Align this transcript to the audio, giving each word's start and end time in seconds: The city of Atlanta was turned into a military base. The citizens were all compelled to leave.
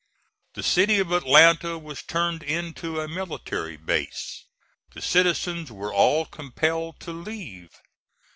The 0.55 0.63
city 0.63 0.97
of 0.97 1.11
Atlanta 1.11 1.77
was 1.77 2.01
turned 2.01 2.41
into 2.41 2.99
a 2.99 3.07
military 3.07 3.77
base. 3.77 4.45
The 4.95 5.01
citizens 5.03 5.71
were 5.71 5.93
all 5.93 6.25
compelled 6.25 6.99
to 7.01 7.11
leave. 7.11 7.69